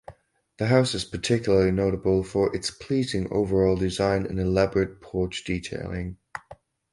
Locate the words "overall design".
3.31-4.25